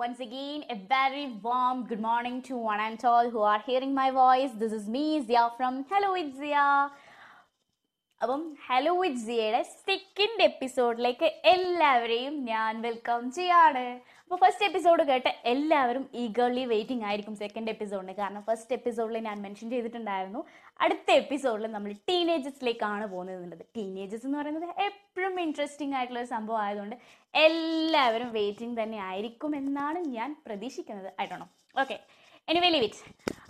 once 0.00 0.18
again 0.18 0.64
a 0.70 0.76
very 0.88 1.26
warm 1.42 1.86
good 1.86 2.00
morning 2.00 2.40
to 2.40 2.56
one 2.56 2.80
and 2.80 3.04
all 3.04 3.28
who 3.28 3.40
are 3.40 3.62
hearing 3.66 3.92
my 3.94 4.10
voice. 4.10 4.50
This 4.58 4.72
is 4.72 4.88
me, 4.88 5.22
Zia 5.26 5.50
from 5.58 5.84
Hello 5.90 6.14
It's 6.14 6.38
Zia. 6.38 6.90
അപ്പം 8.24 8.40
hello 8.64 8.90
with 9.00 9.22
ജിയയുടെ 9.26 9.60
second 9.88 10.42
എപ്പിസോഡിലേക്ക് 10.46 11.28
എല്ലാവരെയും 11.52 12.34
ഞാൻ 12.48 12.72
welcome 12.86 13.20
ചെയ്യാണ്. 13.36 13.84
അപ്പോൾ 14.22 14.38
first 14.42 14.66
episode 14.66 15.02
കേട്ട് 15.10 15.30
എല്ലാവരും 15.52 16.04
eagerly 16.22 16.64
waiting 16.72 17.06
ആയിരിക്കും 17.10 17.36
സെക്കൻഡ് 17.42 17.72
എപ്പിസോഡിന് 17.74 18.14
കാരണം 18.18 18.42
ഫസ്റ്റ് 18.48 18.76
എപ്പിസോഡിൽ 18.78 19.16
ഞാൻ 19.28 19.38
മെൻഷൻ 19.44 19.70
ചെയ്തിട്ടുണ്ടായിരുന്നു. 19.74 20.42
അടുത്ത 20.80 21.10
എപ്പിസോഡിൽ 21.22 21.66
നമ്മൾ 21.76 21.94
ടീനേജസിലേക്കാണ് 22.10 23.06
പോകുന്നത് 23.14 23.64
ടീനേജസ് 23.78 24.26
എന്ന് 24.26 24.38
പറയുന്നത് 24.38 24.68
എപ്പോഴും 24.88 25.40
ഇൻട്രസ്റ്റിംഗ് 25.46 25.96
ആയിട്ടുള്ള 25.96 26.20
ഒരു 26.20 26.30
സംഭവം 26.34 26.60
ആയതുകൊണ്ട് 26.66 26.96
എല്ലാവരും 27.34 28.30
വെയിറ്റിംഗ് 28.38 28.78
തന്നെ 28.82 29.00
ആയിരിക്കും 29.10 29.56
എന്നാണ് 29.62 29.98
ഞാൻ 30.18 30.30
പ്രതീക്ഷിക്കുന്നത്. 30.46 31.10
ആയിട്ടാണോ 31.20 31.48
ഓക്കെ 31.80 31.98
എനിവേ 32.48 32.70
ലിവിറ്റ് 32.76 33.02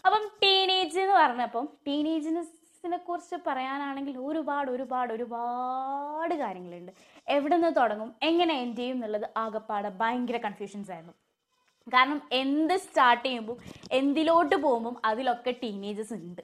അപ്പം 0.07 0.23
ടീനേജ് 0.43 0.99
എന്ന് 1.01 1.15
പറഞ്ഞപ്പം 1.15 1.65
ടീനേജിന് 1.87 2.43
നെ 2.85 2.97
കുറിച്ച് 2.97 3.37
പറയാനാണെങ്കിൽ 3.47 4.19
ഒരുപാട് 4.19 4.71
ഒരുപാട് 4.71 5.13
ഒരുപാട് 5.13 6.35
കാര്യങ്ങളുണ്ട്. 6.35 6.93
എവിടെ 7.29 7.57
നിന്ന് 7.57 7.81
തുടങ്ങും 7.81 8.15
എങ്ങനെ 8.23 8.55
എൻഡ് 8.61 8.79
ചെയ്യും 8.79 8.95
എന്നുള്ളത് 8.95 9.31
ആകെപ്പാടെ 9.37 9.89
ഭയങ്കര 9.89 10.37
കൺഫ്യൂഷൻസ് 10.37 10.91
ആയിരുന്നു. 10.91 11.15
കാരണം 11.87 12.23
എന്ത് 12.33 12.77
സ്റ്റാർട്ട് 12.77 13.25
ചെയ്യുമ്പോൾ 13.25 13.57
എന്തിലോട്ട് 13.93 14.57
പോകുമ്പം 14.57 14.97
അതിലൊക്കെ 15.05 15.55
ടീനേജസ് 15.63 16.13
ഉണ്ട്. 16.13 16.43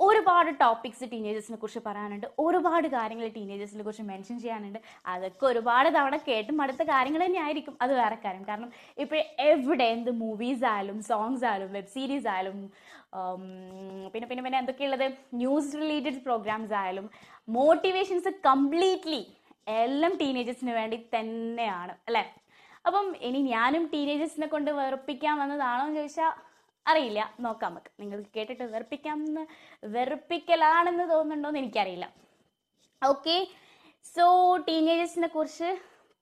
ഒരുപാട് 0.00 0.50
ടോപ്പിക്സ് 0.62 1.06
ടീനേജേഴ്സിനെ 1.12 1.56
കുറിച്ച് 1.62 1.80
പറയാനുണ്ട്. 1.86 2.26
ഒരുപാട് 2.44 2.86
കാര്യങ്ങൾ 2.94 3.26
ടീനേജേഴ്സിനെ 3.36 3.82
കുറിച്ച് 3.86 4.04
മെൻഷൻ 4.10 4.36
ചെയ്യാനുണ്ട്. 4.44 4.78
അതൊക്കെ 5.12 5.44
ഒരുപാട് 5.50 5.88
തവണ 5.96 6.16
കേട്ടും 6.28 6.62
അടുത്ത 6.64 6.82
കാര്യങ്ങൾ 6.92 7.22
തന്നെ 7.24 7.40
ആയിരിക്കും 7.44 7.74
അത് 7.84 7.92
വേറെ 8.00 8.18
കാര്യം. 8.24 8.44
കാരണം 8.50 8.70
ഇപ്പോൾ 9.04 9.20
എവിടെ 9.50 9.86
എന്ത് 9.96 10.10
മൂവീസ് 10.22 10.64
ആയാലും 10.72 10.98
സോങ്സ് 11.10 11.46
ആയാലും 11.50 11.70
വെബ് 11.76 11.92
സീരീസ് 11.96 12.28
ആയാലും 12.34 12.58
പിന്നെ 14.12 14.26
പിന്നെ 14.30 14.42
പിന്നെ 14.46 14.58
എന്തൊക്കെയുള്ളത്? 14.62 15.06
ന്യൂസ് 15.42 15.76
റിലേറ്റഡ് 15.82 16.20
പ്രോഗ്രാംസ് 16.28 16.74
ആയാലും 16.80 17.06
മോട്ടിവേഷൻസ് 17.56 18.30
കംപ്ലീറ്റ്ലി 18.48 19.22
എല്ലാം 19.82 20.12
ടീനേജേഴ്സിന് 20.22 20.72
വേണ്ടി 20.78 20.96
തന്നെയാണ്. 21.14 21.92
അല്ലേ? 22.08 22.24
അപ്പം 22.88 23.06
ഇനി 23.28 23.40
ഞാനും 23.54 23.84
ടീനേജേഴ്സിനെ 23.92 24.46
കൊണ്ട് 24.54 24.70
വെറുപ്പിക്കാൻ 24.78 25.34
വന്നതാണോ 25.42 25.84
എന്ന് 25.86 26.00
ചോദിച്ചാൽ 26.00 26.32
അറിയില്ല. 26.86 27.34
നോക്കാം 27.40 27.70
നമുക്ക്. 27.70 27.90
നിങ്ങൾക്ക് 28.00 28.30
കേട്ടിട്ട് 28.36 28.64
വെറുപ്പിക്കാമെന്ന് 28.64 29.44
വെറുപ്പിക്കലാണെന്ന് 29.86 31.10
തോന്നുന്നുണ്ടോ 31.10 31.48
എന്ന് 31.48 31.58
എനിക്കറിയില്ല. 31.58 32.06
ഓക്കെ 33.02 33.36
സോ 34.14 34.56
ടീനേജേഴ്സിനെ 34.68 35.28
കുറിച്ച് 35.28 35.70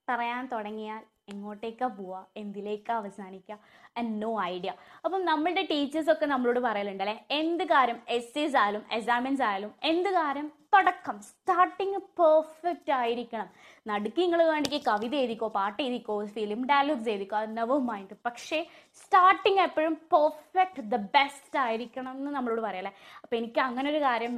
പറയാൻ 0.09 0.49
തുടങ്ങിയാൽ 0.53 1.03
എങ്ങോട്ടേക്കാ 1.29 1.87
പോവുക 1.87 2.27
എന്തിലേക്കാ 2.37 2.95
അവസാനിക്കുക 2.95 3.57
ആൻഡ് 3.99 4.23
നോ 4.23 4.43
ഐഡിയ 4.43 4.71
അപ്പം 5.05 5.25
നമ്മളുടെ 5.25 5.63
ടീച്ചേഴ്സൊക്കെ 5.71 6.27
നമ്മളോട് 6.27 6.61
പറയലുണ്ട് 6.61 7.03
അല്ലെ? 7.05 7.17
എന്ത് 7.31 7.65
കാര്യം 7.65 7.99
എസ്സേസ് 8.09 8.57
ആയാലും 8.57 8.85
എക്സാമിൻസ് 8.93 9.43
ആയാലും 9.43 9.73
എന്ത് 9.83 10.09
കാര്യം 10.11 10.49
തുടക്കം. 10.73 11.17
സ്റ്റാർട്ടിങ് 11.29 11.99
പെർഫെക്റ്റ് 12.19 12.93
ആയിരിക്കണം. 13.01 13.49
നടുക്ക് 13.91 14.21
നിങ്ങൾ 14.23 14.41
വേണ്ടിക്ക് 14.51 14.79
കവിത 14.89 15.15
എഴുതിക്കോ 15.23 15.49
പാട്ട് 15.57 15.79
എഴുതിക്കോ 15.85 16.15
ഫിലിം 16.37 16.61
ഡയലോഗ്സ് 16.71 17.11
എഴുതിക്കോ 17.15 17.37
അത് 17.41 17.51
നെവർ 17.59 17.81
മൈൻഡ് 17.91 18.17
പക്ഷേ 18.27 18.59
സ്റ്റാർട്ടിങ് 19.01 19.63
എപ്പോഴും 19.67 19.95
പെർഫെക്റ്റ് 20.15 20.85
ദ 20.93 20.99
ബെസ്റ്റ് 21.17 21.59
ആയിരിക്കണം 21.65 22.15
എന്ന് 22.21 22.33
നമ്മളോട് 22.37 22.63
പറയല്ലേ? 22.69 22.93
അപ്പം 23.23 23.37
എനിക്ക് 23.41 23.61
അങ്ങനെ 23.69 23.89
ഒരു 23.91 24.01
കാര്യം 24.09 24.35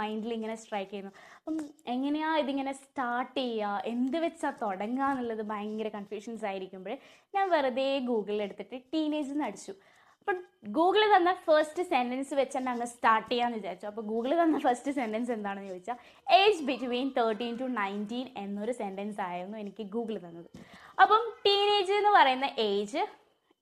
മൈൻഡിൽ 0.00 0.32
ഇങ്ങനെ 0.38 0.56
സ്ട്രൈക്ക് 0.64 0.90
ചെയ്യുന്നു. 0.90 1.12
അപ്പം 1.38 1.56
എങ്ങനെയാ 1.94 2.30
ഇതിങ്ങനെ 2.42 2.72
സ്റ്റാർട്ട് 2.82 3.36
ചെയ്യുക 3.40 3.82
എന്ത് 3.94 4.18
വെച്ചാൽ 4.24 4.54
തുടങ്ങുക 4.62 5.10
എന്നുള്ളത് 5.14 5.42
ഭയങ്കര 5.52 5.88
കൺഫ്യൂഷൻസ് 5.98 6.46
ആയിരിക്കുമ്പോൾ 6.50 6.96
ഞാൻ 7.36 7.46
വെറുതെ 7.54 7.88
ഗൂഗിളിൽ 8.10 8.42
എടുത്തിട്ട് 8.46 8.78
ടീനേജ് 8.94 9.32
എന്ന് 9.34 9.44
അടിച്ചു 9.50 9.74
അപ്പം 10.24 10.38
ഗൂഗിൾ 10.76 11.02
തന്ന 11.14 11.30
ഫസ്റ്റ് 11.46 11.82
സെന്റൻസ് 11.90 12.34
വെച്ച് 12.38 12.54
തന്നെ 12.56 12.70
അങ്ങ് 12.72 12.86
സ്റ്റാർട്ട് 12.92 13.26
ചെയ്യാന്ന് 13.30 13.56
വിചാരിച്ചു. 13.58 13.86
അപ്പോൾ 13.90 14.04
ഗൂഗിൾ 14.12 14.30
തന്ന 14.42 14.58
ഫസ്റ്റ് 14.66 14.92
സെന്റൻസ് 14.98 15.32
എന്താണെന്ന് 15.34 15.70
ചോദിച്ചാൽ 15.72 15.98
age 16.38 16.62
between 16.68 17.08
thirteen 17.18 17.54
to 17.62 17.66
nineteen 17.80 18.26
എന്നൊരു 18.42 18.74
സെന്റൻസ് 18.80 19.20
ആയിരുന്നു 19.26 19.58
എനിക്ക് 19.62 19.84
ഗൂഗിൾ 19.96 20.16
തന്നത്. 20.26 20.48
അപ്പം 21.02 21.22
ടീനേജ് 21.46 21.92
എന്ന് 22.00 22.12
പറയുന്ന 22.16 22.48
age 22.68 23.02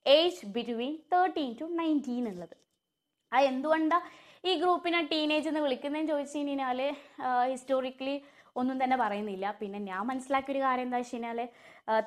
age 0.06 0.47
between 0.56 0.95
thirteen 1.15 1.50
to 1.62 1.69
nineteen 1.81 2.23
എന്നുള്ളത്. 2.31 2.56
അത് 3.33 3.44
എന്തുകൊണ്ടാണ് 3.53 4.06
ഈ 4.50 4.55
ഗ്രൂപ്പിനെ 4.62 5.00
ടീനേജ് 5.15 5.49
എന്ന് 5.50 5.61
വിളിക്കുന്നതെന്ന് 5.67 6.12
ചോദിച്ചു 6.12 6.39
കഴിഞ്ഞാൽ 6.39 6.81
ഹിസ്റ്റോറിക്കലി 7.53 8.17
ഒന്നും 8.60 8.76
തന്നെ 8.82 8.96
പറയുന്നില്ല. 9.02 9.46
പിന്നെ 9.60 9.78
ഞാൻ 9.90 10.02
മനസ്സിലാക്കിയ 10.10 10.54
ഒരു 10.54 10.60
കാര്യം 10.66 10.86
എന്താ 10.88 10.98
വെച്ച് 11.02 11.14
കഴിഞ്ഞാൽ 11.14 11.38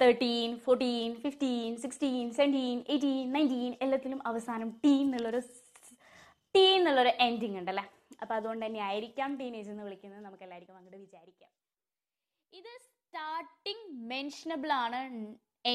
thirteen 0.02 0.52
fourteen 0.66 1.12
fifteen 1.24 1.72
sixteen 1.84 2.26
seventeen 2.38 2.78
eighteen 2.94 3.26
nineteen 3.36 3.74
എല്ലാത്തിലും 3.86 4.22
അവസാനം 4.32 4.70
ടീൻ 4.86 5.04
എന്നുള്ളൊരു 5.08 5.42
ടീ 6.56 6.66
എന്നുള്ളൊരു 6.78 7.12
എൻഡിങ് 7.28 7.58
ഉണ്ടല്ലേ? 7.62 7.86
അപ്പോൾ 8.22 8.36
അതുകൊണ്ട് 8.40 8.64
തന്നെ 8.66 8.82
ആയിരിക്കാം 8.90 9.32
ടീനേജ് 9.40 9.70
എന്ന് 9.74 9.84
വിളിക്കുന്നത്. 9.88 10.22
നമുക്ക് 10.28 10.44
എല്ലാവർക്കും 10.48 10.78
അങ്ങോട്ട് 10.78 11.00
വിചാരിക്കാം. 11.06 11.52
ഇത് 12.60 12.72
സ്റ്റാർട്ടിങ് 12.88 13.86
മെൻഷനബിൾ 14.14 14.72
ആണ് 14.86 15.02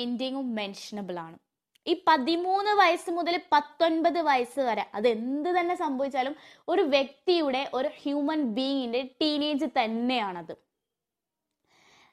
എൻഡിങ്ങും 0.00 0.48
മെൻഷനബിൾ 0.60 1.16
ആണ്. 1.26 1.38
ഈ 1.86 1.92
പതിമൂന്ന് 2.08 2.72
വയസ്സ് 2.80 3.10
മുതൽ 3.10 3.40
പത്തൊൻപത് 3.52 4.18
വയസ്സ് 4.22 4.60
വരെ 4.60 4.84
അത് 4.94 5.08
എന്ത് 5.08 5.48
തന്നെ 5.58 5.74
സംഭവിച്ചാലും 5.74 6.34
ഒരു 6.68 6.82
വ്യക്തിയുടെ 6.94 7.70
ഒരു 7.74 7.88
ഹ്യൂമൻ 8.02 8.42
ബീയിങ്ങിന്റെ 8.56 9.02
ടീനേജ് 9.20 9.68
തന്നെയാണത്. 9.78 10.54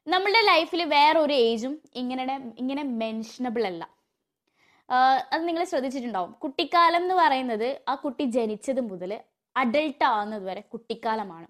നമ്മളുടെ 0.07 0.41
ലൈഫിൽ 0.41 0.81
വേറെ 0.97 1.19
ഒരു 1.19 1.33
ഏജും 1.33 1.73
ഇങ്ങനെ 1.95 2.35
ഇങ്ങനെ 2.61 2.83
മെൻഷനബിൾ 3.01 3.63
അല്ല. 3.71 3.83
അത് 5.33 5.47
നിങ്ങൾ 5.47 5.63
ശ്രദ്ധിച്ചിട്ടുണ്ടാവും. 5.63 6.31
കുട്ടിക്കാലം 6.43 7.01
എന്ന് 7.01 7.15
പറയുന്നത് 7.15 7.81
ആ 7.89 7.95
കുട്ടി 7.95 8.23
ജനിച്ചത് 8.37 8.81
മുതൽ 8.91 9.11
അഡൾട്ട് 9.55 10.03
ആവുന്നത് 10.11 10.43
വരെ 10.49 10.61
കുട്ടിക്കാലമാണ്. 10.73 11.47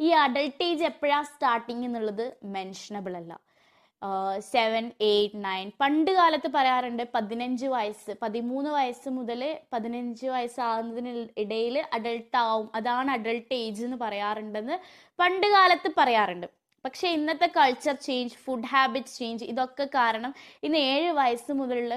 ഈ 0.00 0.08
അഡൾട്ട് 0.24 0.62
ഏജ് 0.62 0.84
എപ്പോഴാണ് 0.84 1.26
സ്റ്റാർട്ടിങ് 1.26 1.84
എന്നുള്ളത് 1.84 2.24
മെൻഷനബിൾ 2.56 3.14
അല്ല. 3.16 3.32
സെവൻ 4.52 4.84
എയ്റ്റ് 5.06 5.38
നയൻ 5.44 5.66
പണ്ട് 5.80 6.10
കാലത്ത് 6.18 6.48
പറയാറുണ്ട് 6.56 7.02
പതിനഞ്ച് 7.14 7.66
വയസ്സ് 7.66 8.12
പതിമൂന്ന് 8.22 8.70
വയസ്സ് 8.70 9.08
മുതൽ 9.18 9.40
പതിനഞ്ച് 9.72 10.26
വയസ്സാകുന്നതിന് 10.26 11.12
ഇടയിൽ 11.42 11.76
അഡൾട്ട് 11.96 12.36
ആവും. 12.42 12.68
അതാണ് 12.78 13.10
അഡൾട്ട് 13.16 13.54
ഏജ് 13.54 13.82
എന്ന് 13.86 13.98
പറയാറുണ്ടെന്ന് 14.04 14.76
പണ്ട് 15.20 15.46
കാലത്ത് 15.54 15.90
പറയാറുണ്ട്. 15.96 16.46
പക്ഷേ 16.84 17.08
ഇന്നത്തെ 17.16 17.48
culture 17.56 17.96
change 18.06 18.36
food 18.44 18.70
habits 18.72 19.16
change 19.20 19.44
ഇതൊക്കെ 19.52 19.86
കാരണം 19.94 20.34
ഇന്ന് 20.68 20.78
ഏഴ് 20.92 21.10
വയസ്സ് 21.20 21.52
മുതലുള്ള 21.60 21.96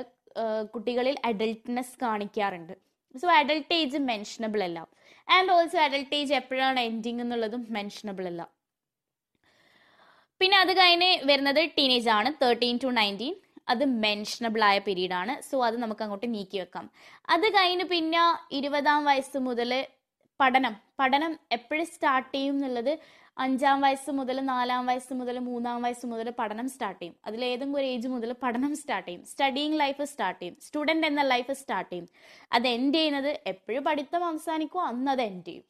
കുട്ടികളിൽ 0.74 1.16
അഡൾട്ട്നെസ് 1.30 1.96
കാണിക്കാറുണ്ട്. 2.04 2.74
സോ 3.22 3.28
അഡൾട്ട് 3.40 3.74
ഏജ് 3.82 4.00
മെൻഷനബിൾ 4.12 4.64
അല്ല. 4.70 4.80
ആൻഡ് 5.36 5.52
ഓൾസോ 5.58 5.80
അഡൾട്ട് 5.86 6.16
ഏജ് 6.20 6.34
എപ്പോഴാണ് 6.40 6.80
എൻഡിങ് 6.90 7.22
എന്നുള്ളതും 7.26 7.64
മെൻഷനബിൾ 7.78 8.26
അല്ല. 8.32 8.42
പിന്നെ 10.42 10.58
അത് 10.58 10.78
കഴിഞ്ഞ് 10.78 11.28
വരുന്നത് 11.28 11.70
ടീനേജ് 11.78 12.10
ആണ് 12.10 12.34
തേർട്ടീൻ 12.44 12.80
ടു 12.84 12.88
നയന്റീൻ 12.88 13.36
അത് 13.70 13.86
മെൻഷനബിൾ 13.86 14.64
ആയ 14.64 14.78
പീരീഡ് 14.80 15.14
ആണ്. 15.14 15.42
സോ 15.42 15.66
അത് 15.66 15.78
നമുക്ക് 15.78 16.02
അങ്ങോട്ട് 16.02 16.34
നീക്കി 16.34 16.58
വെക്കാം. 16.58 16.92
അത് 17.30 17.48
കഴിഞ്ഞ് 17.48 17.86
പിന്നെ 17.86 18.22
ഇരുപതാം 18.52 19.06
വയസ്സ് 19.06 19.38
മുതൽ 19.38 19.88
പഠനം. 20.40 20.76
പഠനം 21.00 21.40
എപ്പോഴും 21.52 21.86
സ്റ്റാർട്ട് 21.86 22.36
ചെയ്യും 22.36 22.56
എന്നുള്ളത് 22.56 23.00
അഞ്ചാം 23.38 23.82
വയസ്സ് 23.82 24.12
മുതൽ 24.12 24.40
നാലാം 24.40 24.86
വയസ്സ് 24.86 25.14
മുതൽ 25.14 25.40
മൂന്നാം 25.40 25.82
വയസ്സ് 25.82 26.06
മുതൽ 26.06 26.34
പഠനം 26.40 26.70
സ്റ്റാർട്ട് 26.70 27.02
ചെയ്യും. 27.02 27.16
അതിൽ 27.26 27.46
ഏതെങ്കിലും 27.46 27.80
ഒരു 27.80 27.86
ഏജ് 27.86 28.08
മുതൽ 28.08 28.36
പഠനം 28.44 28.76
സ്റ്റാർട്ട് 28.76 29.08
ചെയ്യും. 29.10 29.26
സ്റ്റഡിങ് 29.26 29.80
ലൈഫ് 29.80 30.04
സ്റ്റാർട്ട് 30.04 30.42
ചെയ്യും. 30.42 30.58
സ്റ്റുഡന്റ് 30.62 31.08
എന്ന 31.08 31.22
ലൈഫ് 31.22 31.52
സ്റ്റാർട്ട് 31.52 31.92
ചെയ്യും. 31.92 32.08
അത് 32.52 32.68
എൻഡ് 32.68 32.96
ചെയ്യുന്നത് 32.96 33.40
എപ്പോഴും 33.48 33.84
പഠിത്തം 33.84 34.26
അവസാനിക്കുമോ 34.26 34.86
അന്ന് 34.86 35.12
അത് 35.12 35.22
എൻഡ് 35.22 35.46
ചെയ്യും. 35.46 35.66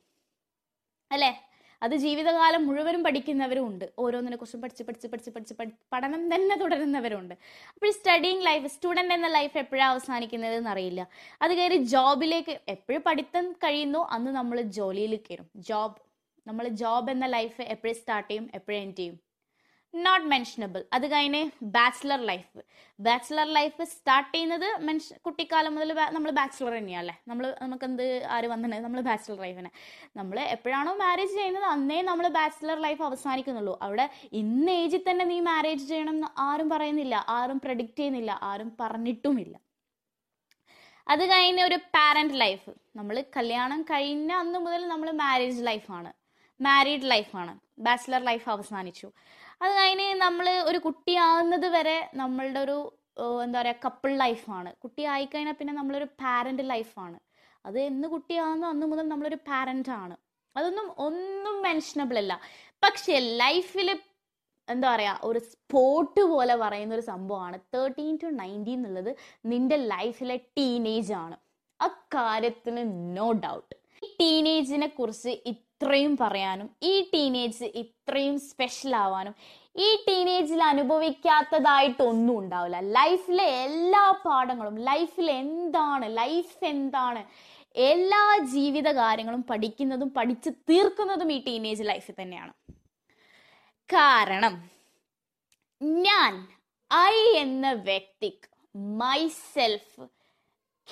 അല്ലേ? 1.11 1.50
അത് 1.85 1.95
ജീവിതകാലം 2.05 2.61
മുഴുവനും 2.67 3.01
പഠിക്കുന്നവരും 3.07 3.63
ഉണ്ട്. 3.69 3.85
ഓരോന്നിനെ 4.03 4.37
കുറിച്ചും 4.41 4.61
പഠിച്ച് 4.63 4.83
പഠിച്ച് 4.87 5.07
പഠിച്ച് 5.13 5.31
പഠിച്ച് 5.35 5.53
പഠി 5.59 5.71
പഠനം 5.93 6.23
തന്നെ 6.33 6.55
തുടരുന്നവരുണ്ട്. 6.61 7.35
അപ്പോൾ 7.73 7.91
സ്റ്റഡിങ് 7.97 8.45
ലൈഫ് 8.49 8.67
സ്റ്റുഡന്റ് 8.75 9.15
എന്ന 9.17 9.29
ലൈഫ് 9.37 9.57
എപ്പോഴാണ് 9.63 9.91
അവസാനിക്കുന്നത് 9.93 10.55
എന്നറിയില്ല 10.61 11.01
അത് 11.41 11.53
കയറി 11.59 11.79
ജോബിലേക്ക് 11.95 12.55
എപ്പോഴും 12.75 13.03
പഠിത്തം 13.09 13.47
കഴിയുന്നു 13.65 14.03
അന്ന് 14.17 14.33
നമ്മൾ 14.39 14.59
ജോലിയിൽ 14.79 15.15
കയറും. 15.27 15.49
ജോബ് 15.71 15.99
നമ്മൾ 16.47 16.67
ജോബ് 16.83 17.11
എന്ന 17.15 17.25
ലൈഫ് 17.37 17.61
എപ്പോഴും 17.75 17.95
സ്റ്റാർട്ട് 18.01 18.29
ചെയ്യും 18.31 18.47
എപ്പോഴും 18.59 18.79
എൻഡ് 18.83 18.97
ചെയ്യും. 19.01 19.17
നോട്ട് 19.93 20.27
മെൻഷനബിൾ 20.31 20.81
അത് 20.95 21.05
കഴിഞ്ഞ് 21.11 21.39
bachelor 21.75 22.19
life 22.29 22.59
bachelor 22.99 23.47
life 23.57 23.85
start 23.93 24.29
ചെയ്യുന്നത് 24.33 24.65
മെൻഷ 24.87 25.05
കുട്ടിക്കാലം 25.25 25.73
മുതൽ 25.75 25.89
നമ്മൾ 26.15 26.31
ബാച്ചിലർ 26.37 26.73
തന്നെയാണ് 26.77 27.01
അല്ലേ 27.03 27.15
നമ്മൾ 27.29 27.45
നമുക്ക് 27.61 27.85
എന്ത് 27.89 28.05
ആര് 28.35 28.47
വന്നിട്ട് 28.53 28.83
നമ്മൾ 28.85 29.01
ബാച്ചിലർ 29.09 29.39
ലൈഫിനെ 29.45 29.71
നമ്മൾ 30.19 30.37
എപ്പോഴാണോ 30.55 30.93
മാരേജ് 31.01 31.33
ചെയ്യുന്നത് 31.39 31.67
അന്നേ 31.73 31.99
നമ്മൾ 32.09 32.27
ബാച്ചിലർ 32.37 32.79
ലൈഫ് 32.85 33.03
അവസാനിക്കുന്നുള്ളൂ. 33.07 33.73
അവിടെ 33.87 34.05
ഇന്ന 34.41 34.69
ഏജിൽ 34.83 35.03
തന്നെ 35.09 35.25
നീ 35.33 35.39
മാരേജ് 35.49 35.83
ചെയ്യണം 35.91 36.15
എന്ന് 36.15 36.29
ആരും 36.47 36.69
പറയുന്നില്ല. 36.75 37.15
ആരും 37.37 37.59
പ്രഡിക്റ്റ് 37.65 37.99
ചെയ്യുന്നില്ല. 38.01 38.31
ആരും 38.51 38.71
പറഞ്ഞിട്ടുമില്ല. 38.79 39.55
അത് 41.07 41.23
കഴിഞ്ഞ 41.33 41.61
ഒരു 41.69 41.77
പാരന്റ് 41.95 42.39
ലൈഫ് 42.43 42.71
നമ്മൾ 42.97 43.15
കല്യാണം 43.37 43.79
കഴിഞ്ഞ 43.91 44.31
അന്ന് 44.41 44.59
മുതൽ 44.65 44.81
നമ്മൾ 44.87 45.09
മാരേജ് 45.23 45.61
ലൈഫാണ് 45.69 46.11
മാരീഡ് 46.59 47.07
ലൈഫാണ് 47.11 47.53
ബാച്ചിലർ 47.85 48.21
ലൈഫ് 48.29 48.47
അവസാനിച്ചു. 48.49 49.07
അത് 49.61 49.73
കഴിഞ്ഞ് 49.77 50.07
നമ്മൾ 50.25 50.47
ഒരു 50.69 50.79
കുട്ടിയാവുന്നത് 50.85 51.67
വരെ 51.75 51.97
നമ്മളുടെ 52.21 52.59
ഒരു 52.65 52.77
എന്താ 53.45 53.59
പറയുക 53.61 53.83
കപ്പിൾ 53.85 54.11
ലൈഫാണ് 54.23 54.69
കുട്ടി 54.83 55.03
ആയിക്കഴിഞ്ഞാൽ 55.13 55.55
പിന്നെ 55.59 55.73
നമ്മളൊരു 55.79 56.07
പാരന്റ് 56.21 56.63
ലൈഫാണ് 56.71 57.17
അത് 57.65 57.77
എന്ന് 57.89 58.07
കുട്ടിയാകുന്നു 58.13 58.65
അന്ന് 58.71 58.85
മുതൽ 58.91 59.05
നമ്മളൊരു 59.13 59.39
പാരന്റ് 59.49 59.91
ആണ്. 60.03 60.15
അതൊന്നും 60.55 60.87
ഒന്നും 61.07 61.55
മെൻഷനബിൾ 61.65 62.17
അല്ല. 62.21 62.33
പക്ഷെ 62.83 63.15
ലൈഫിൽ 63.41 63.89
എന്താ 64.67 64.87
പറയുക 64.93 65.27
ഒരു 65.29 65.39
സ്പോർട്ട് 65.51 66.21
പോലെ 66.31 66.55
പറയുന്ന 66.63 66.93
ഒരു 66.97 67.05
സംഭവമാണ്. 67.11 67.57
തേർട്ടീൻ 67.73 68.13
ടു 68.23 68.27
നയന്റീൻ 68.41 68.79
എന്നുള്ളത് 68.79 69.11
നിന്റെ 69.51 69.77
ലൈഫിലെ 69.93 70.37
ടീനേജ് 70.57 71.13
ആണ്. 71.23 71.37
അക്കാര്യത്തിന് 71.79 72.83
നോ 73.17 73.27
ഡൗട്ട് 73.45 73.73
ഈ 74.03 74.07
ടീനേജിനെ 74.21 74.87
കുറിച്ച് 74.99 75.31
ഇത്രയും 75.81 76.17
പറയാനും 76.21 76.67
ഈ 76.83 77.09
ടീനേജ് 77.13 77.65
ഇത്രയും 77.81 78.39
സ്പെഷ്യൽ 78.39 78.95
ആവാനും 78.95 79.33
ഈ 79.75 79.87
ടീനേജിൽ 80.07 80.63
അനുഭവിക്കാത്തതായിട്ട് 80.63 82.01
ഒന്നും 82.03 82.39
ഉണ്ടാവില്ല. 82.39 82.79
ലൈഫിലെ 82.97 83.45
എല്ലാ 83.63 84.03
പാഠങ്ങളും 84.25 84.75
ലൈഫിൽ 84.89 85.31
എന്താണ് 85.31 86.17
ലൈഫ് 86.17 86.65
എന്താണ് 86.65 87.21
എല്ലാ 87.75 88.23
ജീവിത 88.53 88.91
കാര്യങ്ങളും 88.91 89.43
പഠിക്കുന്നതും 89.43 90.09
പഠിച്ച് 90.17 90.49
തീർക്കുന്നതും 90.69 91.31
ഈ 91.31 91.43
ടീനേജ് 91.47 91.83
ലൈഫിൽ 91.83 92.15
തന്നെയാണ്. 92.21 92.53
കാരണം 93.89 94.53
ഞാൻ 96.07 96.47
ഐ 96.91 97.17
എന്ന 97.43 97.73
വ്യക്തിക്ക് 97.73 98.47
മൈസെൽഫ് 98.75 100.01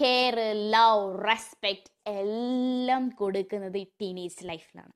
കെയർ 0.02 0.36
ലവ് 0.74 1.06
റെസ്പെക്ട് 1.28 1.90
എല്ലാം 2.10 3.10
കൊടുക്കുന്നത് 3.10 3.78
ഈ 3.78 3.86
ടീനേജ് 4.02 4.48
ലൈഫിലാണ് 4.48 4.94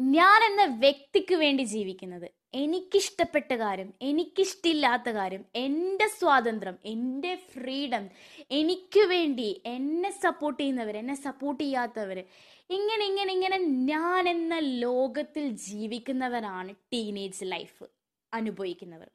ഞാൻ 0.00 0.40
എന്ന 0.46 0.78
വ്യക്തിക്ക് 0.78 1.34
വേണ്ടി 1.34 1.62
ജീവിക്കുന്നത്? 1.62 2.26
എനിക്കിഷ്ടപ്പെട്ട 2.54 3.52
കാര്യം 3.52 3.94
എനിക്കിഷ്ടമില്ലാത്ത 4.02 5.08
കാര്യം 5.08 5.44
എന്റെ 5.54 6.06
സ്വാതന്ത്ര്യം 6.08 6.76
എന്റെ 6.84 7.32
ഫ്രീഡം 7.52 8.04
എനിക്ക് 8.50 9.02
വേണ്ടി 9.08 9.62
എന്നെ 9.66 10.10
സപ്പോർട്ട് 10.10 10.60
ചെയ്യുന്നവർ 10.62 10.96
എന്നെ 10.96 11.14
സപ്പോർട്ട് 11.14 11.62
ചെയ്യാത്തവർ 11.64 12.24
ഇങ്ങനെ 12.70 13.04
ഇങ്ങനെ 13.04 13.32
ഇങ്ങനെ 13.32 13.58
ഞാൻ 13.92 14.28
എന്ന 14.28 14.58
ലോകത്തിൽ 14.58 15.48
ജീവിക്കുന്നവരാണ് 15.70 16.72
ടീനേജ് 16.92 17.44
ലൈഫ് 17.44 17.84
അനുഭവിക്കുന്നവർ. 18.32 19.08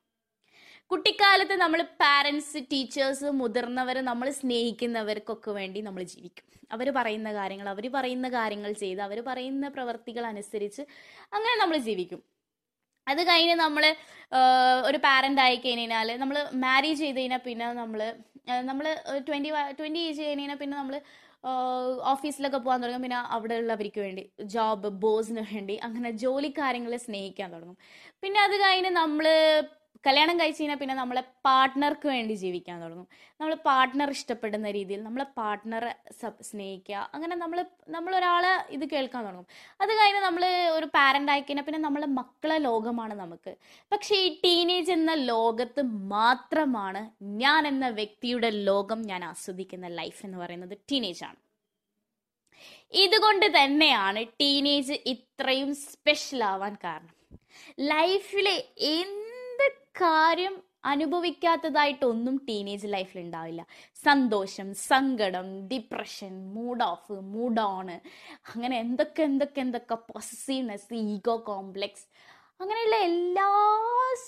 കുട്ടിക്കാലത്ത് 0.91 1.55
നമ്മൾ 1.63 1.79
പാരൻസ് 2.01 2.59
ടീച്ചേഴ്സ് 2.71 3.27
മുതിർന്നവർ 3.39 3.97
നമ്മൾ 4.07 4.27
സ്നേഹിക്കുന്നവർക്കൊക്കെ 4.39 5.51
വേണ്ടി 5.57 5.79
നമ്മൾ 5.87 6.03
ജീവിക്കും. 6.13 6.45
അവർ 6.75 6.87
പറയുന്ന 6.97 7.29
കാര്യങ്ങൾ 7.37 7.67
അവർ 7.73 7.85
പറയുന്ന 7.95 8.27
കാര്യങ്ങൾ 8.37 8.71
ചെയ്ത് 8.81 9.01
അവർ 9.07 9.19
പറയുന്ന 9.29 9.65
പ്രവർത്തികൾ 9.75 10.23
അനുസരിച്ച് 10.31 10.81
അങ്ങനെ 11.35 11.55
നമ്മൾ 11.61 11.77
ജീവിക്കും. 11.87 12.21
അത് 13.07 13.21
കഴിഞ്ഞ് 13.29 13.55
നമ്മൾ 13.63 13.83
ഒരു 14.89 14.97
പാരന്റ് 15.05 15.41
ആയി 15.45 15.57
കഴിഞ്ഞാൽ 15.65 16.09
നമ്മൾ 16.23 16.37
മാരേജ് 16.65 17.01
ചെയ്ത് 17.05 17.19
കഴിഞ്ഞാൽ 17.19 17.41
പിന്നെ 17.47 17.65
നമ്മൾ 17.81 18.01
നമ്മൾ 18.69 18.85
ട്വന്റി 19.27 19.49
ട്വന്റി 19.79 20.01
ഏജ് 20.09 20.21
കഴിഞ്ഞ് 20.25 20.43
കഴിഞ്ഞാൽ 20.43 20.59
പിന്നെ 20.61 20.75
നമ്മൾ 20.81 20.95
ഓഫീസിലൊക്കെ 22.13 22.59
പോകാൻ 22.65 22.79
തുടങ്ങും. 22.83 23.03
പിന്നെ 23.05 23.19
അവിടെ 23.35 23.55
ഉള്ളവർക്ക് 23.61 24.01
വേണ്ടി 24.05 24.23
ജോബ് 24.53 24.89
ബോസിന് 25.03 25.43
വേണ്ടി 25.51 25.75
അങ്ങനെ 25.87 26.09
ജോലി 26.23 26.49
കാര്യങ്ങളെ 26.61 26.99
സ്നേഹിക്കാൻ 27.07 27.49
തുടങ്ങും. 27.55 27.77
പിന്നെ 28.23 28.39
അത് 28.47 28.55
കഴിഞ്ഞ് 28.63 28.91
നമ്മൾ 29.01 29.27
കല്യാണം 30.05 30.39
കഴിച്ച് 30.39 30.59
കഴിഞ്ഞാൽ 30.61 30.77
പിന്നെ 30.79 30.95
നമ്മളെ 30.95 31.23
പാർട്ട്ണർക്ക് 31.45 32.07
വേണ്ടി 32.07 32.33
ജീവിക്കാൻ 32.33 32.77
തുടങ്ങും. 32.83 33.07
നമ്മൾ 33.39 33.53
പാർട്ട്ണർ 33.69 34.09
ഇഷ്ടപ്പെടുന്ന 34.09 34.71
രീതിയിൽ 34.71 35.03
നമ്മളെ 35.03 35.25
പാർട്ട്ണറെ 35.39 35.91
സ്നേഹിക്കുക 36.49 37.09
അങ്ങനെ 37.13 37.35
നമ്മൾ 37.35 37.59
നമ്മളൊരാളെ 37.87 38.53
ഇത് 38.75 38.85
കേൾക്കാൻ 38.93 39.21
തുടങ്ങും. 39.25 39.47
അത് 39.81 39.91
കഴിഞ്ഞ് 39.99 40.21
നമ്മൾ 40.27 40.43
ഒരു 40.77 40.87
പാരന്റ് 40.95 41.31
ആയി 41.31 41.41
കഴിഞ്ഞാൽ 41.41 41.65
പിന്നെ 41.65 41.81
നമ്മളെ 41.87 42.07
മക്കളെ 42.19 42.57
ലോകമാണ് 42.57 43.13
നമുക്ക്. 43.13 43.53
പക്ഷേ 43.91 44.15
ഈ 44.15 44.29
ടീനേജ് 44.45 44.91
എന്ന 44.91 45.13
ലോകത്ത് 45.31 45.81
മാത്രമാണ് 46.15 47.03
ഞാൻ 47.43 47.61
എന്ന 47.67 47.89
വ്യക്തിയുടെ 47.99 48.49
ലോകം 48.69 49.01
ഞാൻ 49.11 49.23
ആസ്വദിക്കുന്ന 49.25 49.87
ലൈഫ് 50.01 50.25
എന്ന് 50.25 50.37
പറയുന്നത് 50.37 50.75
ടീനേജ് 50.91 51.23
ആണ്. 51.29 51.39
ഇതുകൊണ്ട് 53.05 53.45
തന്നെയാണ് 53.59 54.21
ടീനേജ് 54.41 54.95
ഇത്രയും 55.13 55.71
സ്പെഷ്യൽ 55.75 56.43
ആവാൻ 56.43 56.73
കാരണം. 56.83 57.15
ലൈഫിലെ 57.93 58.57
എന്ത് 58.77 59.18
കാര്യം 60.01 60.55
അനുഭവിക്കാത്തതായിട്ട് 60.85 62.05
ഒന്നും 62.05 62.35
ടീനേജ് 62.49 62.87
ലൈഫിൽ 62.87 63.19
ഉണ്ടാവില്ല 63.21 63.61
സന്തോഷം 64.03 64.67
സങ്കടം 64.73 65.47
depression 65.67 66.33
mood 66.53 66.83
off 66.83 67.15
mood 67.33 67.61
on 67.65 67.89
അങ്ങനെ 68.51 68.75
എന്തൊക്കെ 68.79 69.23
എന്തൊക്കെ 69.23 69.61
എന്തൊക്കെ 69.61 69.97
പോസസീവ്നെസ് 70.09 70.99
ഈഗോ 71.05 71.35
കോംപ്ലെക്സ് 71.49 72.07
അങ്ങനെയുള്ള 72.61 72.97
എല്ലാ 73.09 73.49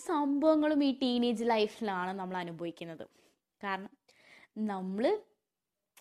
സംഭവങ്ങളും 0.07 0.83
ഈ 0.83 0.91
ടീനേജ് 1.01 1.45
ലൈഫിലാണ് 1.45 2.11
നമ്മൾ 2.19 2.37
അനുഭവിക്കുന്നത്. 2.37 3.05
കാരണം 3.61 3.91
നമ്മൾ 4.71 5.05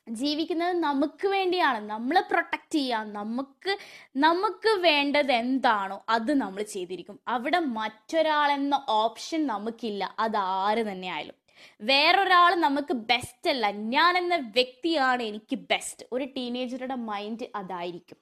ജീവിക്കുന്നത് 0.06 0.72
നമുക്ക് 0.72 1.28
വേണ്ടിയാണ്. 1.28 1.90
നമ്മളെ 1.90 2.20
പ്രൊട്ടക്റ്റ് 2.20 2.74
ചെയ്യാൻ 2.74 3.12
നമുക്ക് 3.12 3.78
നമുക്ക് 4.16 4.68
വേണ്ടത് 4.80 5.32
എന്താണോ 5.32 6.04
അത് 6.08 6.32
നമ്മൾ 6.40 6.62
ചെയ്തിരിക്കും. 6.62 7.20
അവിടെ 7.28 7.58
മറ്റൊരാളെന്ന 7.58 8.84
ഓപ്ഷൻ 8.88 9.46
നമുക്കില്ല. 9.46 10.14
അത് 10.18 10.36
ആര് 10.36 10.84
തന്നെ 10.92 11.08
ആയാലും 11.08 11.36
വേറൊരാൾ 11.82 12.54
നമുക്ക് 12.54 12.92
ബെസ്റ്റ് 13.10 13.50
അല്ല. 13.50 13.66
ഞാൻ 13.70 14.18
എന്ന 14.18 14.36
വ്യക്തിയാണ് 14.36 15.22
എനിക്ക് 15.22 15.56
ബെസ്റ്റ് 15.72 16.06
ഒരു 16.12 16.24
ടീനേജറുടെ 16.36 16.94
മൈൻഡ് 16.94 17.46
അതായിരിക്കും. 17.56 18.18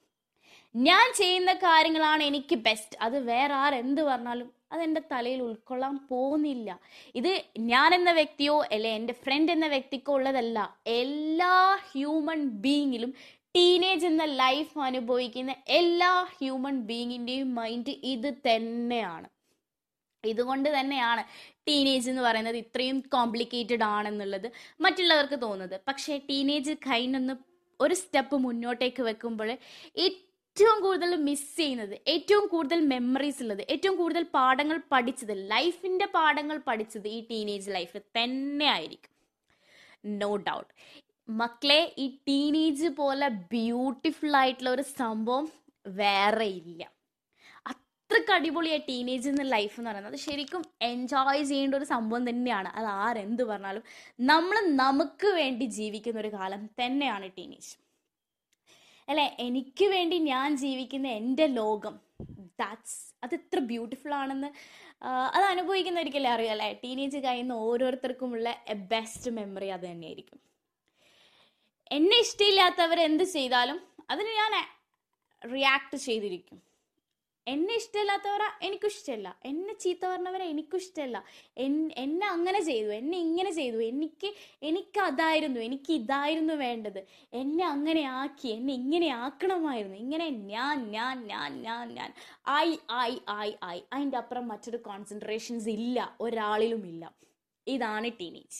ഞാൻ 0.74 1.12
ചെയ്യുന്ന 1.16 1.52
കാര്യങ്ങളാണ് 1.52 2.22
എനിക്ക് 2.22 2.56
ബെസ്റ്റ് 2.56 2.98
അത് 3.02 3.19
വേറെ 3.24 3.54
ആരെന്ത് 3.54 4.02
പറഞ്ഞാലും 4.02 4.48
അതെന്റെ 4.73 5.03
തലയിൽ 5.12 5.43
ഉൾക്കൊള്ളാൻ 5.43 6.06
പോകുന്നില്ല. 6.11 6.81
ഇത് 7.15 7.44
ഞാൻ 7.59 7.94
എന്ന 7.94 8.12
വ്യക്തിയോ 8.12 8.65
അല്ലെ 8.73 8.91
എന്റെ 8.91 9.12
ഫ്രണ്ട് 9.12 9.53
എന്ന 9.53 9.67
വ്യക്തിക്കോ 9.67 10.15
ഉള്ളതല്ല. 10.15 10.76
എല്ലാ 10.87 11.79
ഹ്യൂമൻ 11.93 12.49
ബീയിങ്ങിലും 12.65 13.15
ടീനേജ് 13.56 14.06
എന്ന 14.06 14.25
ലൈഫ് 14.25 14.79
അനുഭവിക്കുന്ന 14.79 15.55
എല്ലാ 15.69 16.12
ഹ്യൂമൻ 16.38 16.81
ബീയിങ്ങിന്റെയും 16.81 17.55
മൈൻഡ് 17.55 17.91
ഇത് 18.05 18.34
തന്നെയാണ്. 18.48 19.29
ഇതുകൊണ്ട് 20.25 20.81
തന്നെയാണ് 20.81 21.25
ടീനേജ് 21.69 22.10
എന്ന് 22.10 22.22
പറയുന്നത് 22.22 22.56
ഇത്രയും 22.56 23.01
കോംപ്ലിക്കേറ്റഡ് 23.13 23.82
ആണെന്നുള്ളത് 23.82 24.53
മറ്റുള്ളവർക്ക് 24.81 25.43
തോന്നുന്നത്. 25.43 25.81
പക്ഷേ 25.89 26.20
ടീനേജ് 26.31 26.72
കഴിഞ്ഞൊന്ന് 26.72 27.34
ഒരു 27.81 27.94
സ്റ്റെപ്പ് 27.94 28.37
മുന്നോട്ടേക്ക് 28.37 29.03
വെക്കുമ്പോൾ 29.03 29.58
ഏറ്റവും 30.58 30.81
കൂടുതൽ 30.82 31.17
മിസ് 31.17 31.56
ചെയ്യുന്നത് 31.56 31.93
ഏറ്റവും 32.06 32.46
കൂടുതൽ 32.46 32.79
മെമ്മറീസ് 32.93 33.43
ഉള്ളത് 33.43 33.60
ഏറ്റവും 33.70 33.96
കൂടുതൽ 33.96 34.22
പാഠങ്ങൾ 34.22 34.81
പഠിച്ചത് 34.93 35.50
ലൈഫിന്റെ 35.50 36.06
പാഠങ്ങൾ 36.06 36.56
പഠിച്ചത് 36.67 37.08
ഈ 37.08 37.19
ടീനേജ് 37.31 37.70
ലൈഫിൽ 37.70 38.03
തന്നെ 38.19 38.67
ആയിരിക്കും. 38.67 39.12
നോ 40.22 40.36
ഡൗട്ട് 40.36 40.72
മക്കളെ 41.29 41.94
ഈ 41.98 42.06
ടീനേജ് 42.29 42.88
പോലെ 43.00 43.29
ബ്യൂട്ടിഫുൾ 43.29 44.36
ആയിട്ടുള്ള 44.36 44.70
ഒരു 44.70 44.82
സംഭവം 44.82 45.48
വേറെ 46.00 46.48
ഇല്ല. 46.60 46.82
അത്രയ്ക്ക് 47.67 48.32
അടിപൊളിയാണ് 48.32 48.86
ടീനേജ് 48.88 49.29
എന്ന 49.29 49.43
ലൈഫ് 49.43 49.74
എന്ന് 49.81 49.91
പറയുന്നത്. 49.91 50.15
അത് 50.15 50.20
ശരിക്കും 50.29 50.65
എൻജോയ് 50.82 51.44
ചെയ്യേണ്ട 51.44 51.74
ഒരു 51.74 51.84
സംഭവം 51.84 52.31
തന്നെയാണ്. 52.31 52.69
അത് 52.69 52.86
ആരെന്ത് 52.86 53.44
പറഞ്ഞാലും 53.44 53.84
നമ്മൾ 54.20 54.58
നമുക്ക് 54.84 55.27
വേണ്ടി 55.27 55.65
ജീവിക്കുന്ന 55.81 56.20
ഒരു 56.20 56.32
കാലം 56.38 56.67
തന്നെയാണ് 56.82 57.29
ടീനേജ് 57.38 57.72
അല്ലെ? 59.08 59.36
എനിക്ക് 59.46 59.86
വേണ്ടി 59.94 60.17
ഞാൻ 60.32 60.56
ജീവിക്കുന്ന 60.65 61.08
എന്റെ 61.20 61.46
ലോകം 61.58 61.94
ദാറ്റ്സ് 62.62 62.98
അത് 63.24 63.34
എത്ര 63.34 63.58
ബ്യൂട്ടിഫുൾ 63.70 64.12
ആണെന്ന് 64.15 64.48
അത് 65.36 65.44
അനുഭവിക്കുന്നവർക്കല്ലേ 65.53 66.31
അറിയാം 66.36 66.55
അല്ലേ? 66.56 66.69
ടീനേജ് 66.84 67.19
കഴിയുന്ന 67.27 67.55
ഓരോരുത്തർക്കുമുള്ള 67.69 68.48
എ 68.74 68.77
ബെസ്റ്റ് 68.93 69.31
മെമ്മറി 69.38 69.69
അത് 69.77 69.86
തന്നെയായിരിക്കും. 69.91 70.38
എന്നെ 71.91 72.17
ഇഷ്ടമില്ലാത്തവർ 72.24 72.98
എന്ത് 73.00 73.24
ചെയ്താലും 73.36 73.79
അതിന് 74.10 74.32
ഞാൻ 74.41 74.55
റിയാക്ട് 75.43 75.96
ചെയ്തിരിക്കും. 76.06 76.58
എന്നെ 77.48 77.74
ഇഷ്ടമില്ലാത്തവരെ 77.74 78.48
എനിക്കും 78.67 78.88
ഇഷ്ടമല്ല. 78.88 79.28
എന്നെ 79.44 79.74
ചീത്ത 79.74 80.02
പറഞ്ഞവരെ 80.06 80.44
എനിക്കും 80.44 80.78
ഇഷ്ടമല്ല. 80.78 81.19
എന്നെ 82.02 82.26
അങ്ങനെ 82.26 82.60
ചെയ്തു 82.60 82.90
എന്നെ 82.98 83.19
ഇങ്ങനെ 83.19 83.50
ചെയ്തു 83.50 83.78
എനിക്ക് 83.90 84.31
എനിക്ക് 84.62 85.00
അതായിരുന്നു 85.00 85.60
എനിക്ക് 85.60 85.93
ഇതായിരുന്നു 85.93 86.55
വേണ്ടത്. 86.55 87.00
എന്നെ 87.32 87.64
അങ്ങനെ 87.67 88.02
ആക്കി 88.20 88.48
എന്നെ 88.48 88.74
ഇങ്ങനെ 88.74 89.08
ആക്കണമായിരുന്നു. 89.08 89.96
ഇങ്ങനെ 89.96 90.28
ഞാൻ 90.31 90.90
ഞാൻ 90.90 91.26
ഞാൻ 91.26 91.62
ഞാൻ 91.62 91.94
ഞാൻ. 91.94 92.10
I 92.50 92.69
I 92.93 93.12
I 93.46 93.50
I. 93.64 93.78
അതിന്റെ 93.93 94.19
അപ്പുറം 94.19 94.48
മറ്റൊരു 94.48 94.76
കോൺസെൻട്രേഷൻസ് 94.76 95.69
ഇല്ല 95.69 95.98
ഒരാളിലും 96.20 96.84
ഇല്ല. 96.86 97.05
ഇതാണ് 97.67 98.10
ടീനേജ് 98.20 98.58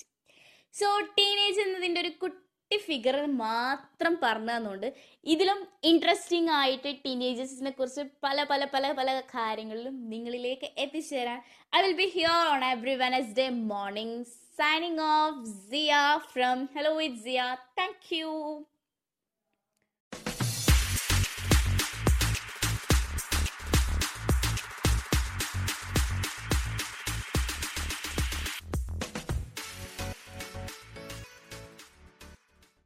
സോ 0.75 0.89
ടീനേജ് 1.19 1.61
എന്നതിന്റെ 1.61 2.01
ഒരു 2.01 2.13
കുട്ടി 2.23 2.48
ഫിഗർ 2.71 3.17
മാത്രം 3.37 4.15
പറഞ്ഞു 4.23 4.53
തന്നുകൊണ്ട് 4.53 4.89
ഇതിലും 5.27 5.59
ഇൻട്രസ്റ്റിംഗ് 5.85 6.51
ആയിട്ട് 6.51 6.91
ടീനേജേഴ്സിനെ 7.05 7.71
കുറിച്ച് 7.71 8.03
പല 8.25 8.45
പല 8.45 8.65
പല 8.65 8.93
പല 8.93 9.13
കാര്യങ്ങളിലും 9.35 9.95
നിങ്ങളിലേക്ക് 10.11 10.69
എത്തിച്ചേരാൻ 10.79 11.41
I 11.73 11.81
will 11.83 11.97
be 11.97 12.09
here 12.09 12.41
on 12.53 12.65
every 12.65 12.97
Wednesday 12.97 13.49
morning 13.69 14.19
signing 14.59 15.05
off 15.15 15.45
Zia 15.71 15.95
from 16.33 16.61
hello 16.77 16.93
with 16.97 17.23
Zia 17.23 17.43
thank 17.79 18.11
you 18.15 18.33